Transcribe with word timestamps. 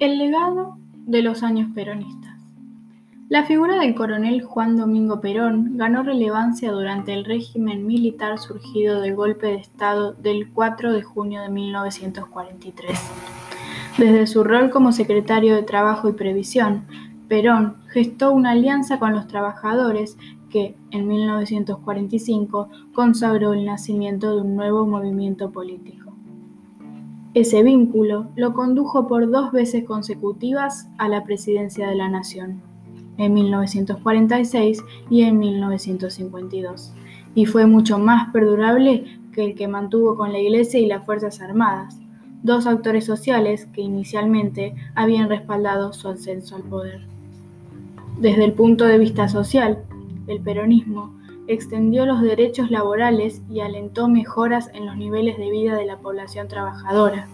El 0.00 0.18
legado 0.18 0.76
de 1.06 1.22
los 1.22 1.42
años 1.44 1.70
peronistas. 1.72 2.34
La 3.28 3.44
figura 3.44 3.78
del 3.78 3.94
coronel 3.94 4.42
Juan 4.42 4.76
Domingo 4.76 5.20
Perón 5.20 5.76
ganó 5.76 6.02
relevancia 6.02 6.72
durante 6.72 7.14
el 7.14 7.24
régimen 7.24 7.86
militar 7.86 8.38
surgido 8.38 9.00
del 9.00 9.14
golpe 9.14 9.46
de 9.46 9.54
Estado 9.54 10.12
del 10.14 10.50
4 10.50 10.92
de 10.92 11.02
junio 11.02 11.42
de 11.42 11.48
1943. 11.48 12.98
Desde 13.98 14.26
su 14.26 14.42
rol 14.42 14.70
como 14.70 14.90
secretario 14.90 15.54
de 15.54 15.62
Trabajo 15.62 16.08
y 16.08 16.12
Previsión, 16.12 16.86
Perón 17.28 17.76
gestó 17.88 18.32
una 18.32 18.50
alianza 18.50 18.98
con 18.98 19.14
los 19.14 19.28
trabajadores 19.28 20.18
que, 20.54 20.76
en 20.92 21.08
1945, 21.08 22.68
consagró 22.94 23.54
el 23.54 23.64
nacimiento 23.64 24.36
de 24.36 24.42
un 24.42 24.54
nuevo 24.54 24.86
movimiento 24.86 25.50
político. 25.50 26.12
Ese 27.34 27.64
vínculo 27.64 28.28
lo 28.36 28.54
condujo 28.54 29.08
por 29.08 29.28
dos 29.28 29.50
veces 29.50 29.82
consecutivas 29.82 30.88
a 30.96 31.08
la 31.08 31.24
presidencia 31.24 31.88
de 31.88 31.96
la 31.96 32.08
Nación, 32.08 32.62
en 33.16 33.34
1946 33.34 34.84
y 35.10 35.22
en 35.22 35.40
1952, 35.40 36.92
y 37.34 37.46
fue 37.46 37.66
mucho 37.66 37.98
más 37.98 38.32
perdurable 38.32 39.06
que 39.32 39.44
el 39.46 39.56
que 39.56 39.66
mantuvo 39.66 40.14
con 40.14 40.30
la 40.30 40.38
Iglesia 40.38 40.78
y 40.78 40.86
las 40.86 41.04
Fuerzas 41.04 41.40
Armadas, 41.40 41.98
dos 42.44 42.68
actores 42.68 43.04
sociales 43.04 43.66
que 43.72 43.80
inicialmente 43.80 44.76
habían 44.94 45.28
respaldado 45.28 45.92
su 45.92 46.06
ascenso 46.06 46.54
al 46.54 46.62
poder. 46.62 47.08
Desde 48.20 48.44
el 48.44 48.52
punto 48.52 48.84
de 48.84 48.98
vista 48.98 49.28
social, 49.28 49.82
el 50.26 50.40
peronismo 50.40 51.14
extendió 51.46 52.06
los 52.06 52.22
derechos 52.22 52.70
laborales 52.70 53.42
y 53.50 53.60
alentó 53.60 54.08
mejoras 54.08 54.70
en 54.72 54.86
los 54.86 54.96
niveles 54.96 55.36
de 55.36 55.50
vida 55.50 55.76
de 55.76 55.84
la 55.84 55.98
población 55.98 56.48
trabajadora. 56.48 57.28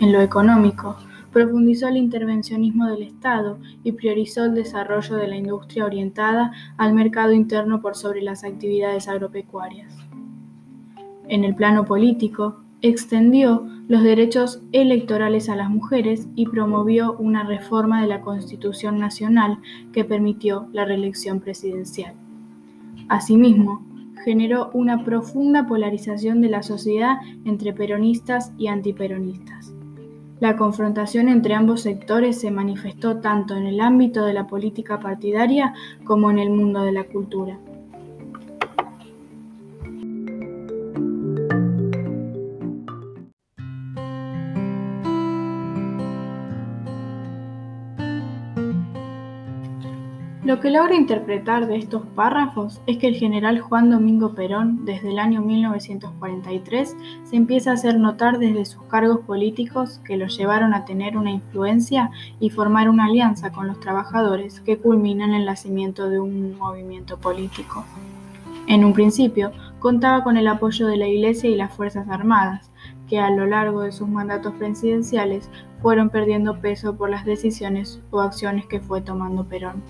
En 0.00 0.12
lo 0.12 0.20
económico, 0.20 0.96
profundizó 1.32 1.88
el 1.88 1.96
intervencionismo 1.96 2.86
del 2.86 3.02
Estado 3.02 3.58
y 3.84 3.92
priorizó 3.92 4.44
el 4.44 4.54
desarrollo 4.54 5.16
de 5.16 5.28
la 5.28 5.36
industria 5.36 5.84
orientada 5.84 6.52
al 6.76 6.94
mercado 6.94 7.32
interno 7.32 7.80
por 7.80 7.96
sobre 7.96 8.22
las 8.22 8.44
actividades 8.44 9.08
agropecuarias. 9.08 9.94
En 11.28 11.44
el 11.44 11.54
plano 11.54 11.84
político, 11.84 12.60
extendió 12.82 13.66
los 13.88 14.02
derechos 14.02 14.62
electorales 14.72 15.48
a 15.48 15.56
las 15.56 15.70
mujeres 15.70 16.28
y 16.34 16.46
promovió 16.46 17.16
una 17.18 17.44
reforma 17.44 18.02
de 18.02 18.08
la 18.08 18.20
Constitución 18.20 18.98
Nacional 18.98 19.58
que 19.92 20.04
permitió 20.04 20.68
la 20.72 20.84
reelección 20.84 21.40
presidencial. 21.40 22.14
Asimismo, 23.08 23.82
generó 24.24 24.70
una 24.74 25.04
profunda 25.04 25.66
polarización 25.66 26.40
de 26.40 26.50
la 26.50 26.62
sociedad 26.62 27.16
entre 27.44 27.72
peronistas 27.72 28.52
y 28.58 28.66
antiperonistas. 28.66 29.72
La 30.40 30.56
confrontación 30.56 31.28
entre 31.28 31.54
ambos 31.54 31.80
sectores 31.80 32.38
se 32.38 32.50
manifestó 32.50 33.16
tanto 33.16 33.56
en 33.56 33.66
el 33.66 33.80
ámbito 33.80 34.24
de 34.24 34.34
la 34.34 34.46
política 34.46 35.00
partidaria 35.00 35.74
como 36.04 36.30
en 36.30 36.38
el 36.38 36.50
mundo 36.50 36.82
de 36.82 36.92
la 36.92 37.04
cultura. 37.04 37.58
Lo 50.48 50.60
que 50.60 50.70
logra 50.70 50.94
interpretar 50.94 51.66
de 51.66 51.76
estos 51.76 52.06
párrafos 52.14 52.80
es 52.86 52.96
que 52.96 53.06
el 53.06 53.16
general 53.16 53.60
Juan 53.60 53.90
Domingo 53.90 54.34
Perón, 54.34 54.86
desde 54.86 55.10
el 55.10 55.18
año 55.18 55.42
1943, 55.42 56.96
se 57.24 57.36
empieza 57.36 57.70
a 57.70 57.74
hacer 57.74 57.98
notar 57.98 58.38
desde 58.38 58.64
sus 58.64 58.82
cargos 58.84 59.18
políticos 59.26 60.00
que 60.06 60.16
lo 60.16 60.26
llevaron 60.26 60.72
a 60.72 60.86
tener 60.86 61.18
una 61.18 61.32
influencia 61.32 62.10
y 62.40 62.48
formar 62.48 62.88
una 62.88 63.04
alianza 63.04 63.52
con 63.52 63.66
los 63.66 63.78
trabajadores 63.78 64.60
que 64.60 64.78
culminan 64.78 65.34
el 65.34 65.44
nacimiento 65.44 66.08
de 66.08 66.18
un 66.18 66.56
movimiento 66.56 67.18
político. 67.18 67.84
En 68.68 68.86
un 68.86 68.94
principio, 68.94 69.52
contaba 69.80 70.24
con 70.24 70.38
el 70.38 70.48
apoyo 70.48 70.86
de 70.86 70.96
la 70.96 71.08
Iglesia 71.08 71.50
y 71.50 71.56
las 71.56 71.74
Fuerzas 71.74 72.08
Armadas, 72.08 72.70
que 73.06 73.18
a 73.18 73.28
lo 73.28 73.44
largo 73.44 73.82
de 73.82 73.92
sus 73.92 74.08
mandatos 74.08 74.54
presidenciales 74.54 75.50
fueron 75.82 76.08
perdiendo 76.08 76.58
peso 76.62 76.96
por 76.96 77.10
las 77.10 77.26
decisiones 77.26 78.00
o 78.10 78.20
acciones 78.20 78.64
que 78.64 78.80
fue 78.80 79.02
tomando 79.02 79.44
Perón. 79.44 79.82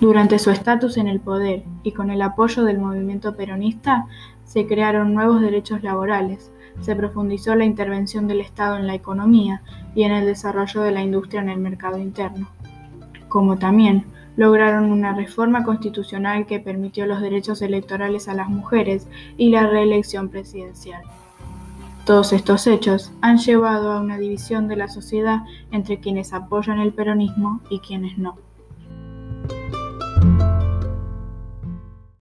Durante 0.00 0.38
su 0.38 0.50
estatus 0.50 0.98
en 0.98 1.08
el 1.08 1.20
poder 1.20 1.64
y 1.82 1.92
con 1.92 2.10
el 2.10 2.20
apoyo 2.20 2.64
del 2.64 2.78
movimiento 2.78 3.34
peronista, 3.34 4.06
se 4.44 4.66
crearon 4.66 5.14
nuevos 5.14 5.40
derechos 5.40 5.82
laborales, 5.82 6.52
se 6.80 6.94
profundizó 6.94 7.54
la 7.54 7.64
intervención 7.64 8.28
del 8.28 8.42
Estado 8.42 8.76
en 8.76 8.86
la 8.86 8.94
economía 8.94 9.62
y 9.94 10.02
en 10.02 10.12
el 10.12 10.26
desarrollo 10.26 10.82
de 10.82 10.92
la 10.92 11.02
industria 11.02 11.40
en 11.40 11.48
el 11.48 11.58
mercado 11.58 11.96
interno, 11.96 12.48
como 13.28 13.58
también 13.58 14.04
lograron 14.36 14.92
una 14.92 15.14
reforma 15.14 15.64
constitucional 15.64 16.44
que 16.44 16.60
permitió 16.60 17.06
los 17.06 17.22
derechos 17.22 17.62
electorales 17.62 18.28
a 18.28 18.34
las 18.34 18.50
mujeres 18.50 19.08
y 19.38 19.48
la 19.48 19.66
reelección 19.66 20.28
presidencial. 20.28 21.02
Todos 22.04 22.34
estos 22.34 22.66
hechos 22.66 23.12
han 23.22 23.38
llevado 23.38 23.92
a 23.92 24.00
una 24.00 24.18
división 24.18 24.68
de 24.68 24.76
la 24.76 24.88
sociedad 24.88 25.40
entre 25.72 25.98
quienes 26.00 26.34
apoyan 26.34 26.78
el 26.80 26.92
peronismo 26.92 27.62
y 27.70 27.80
quienes 27.80 28.18
no. 28.18 28.36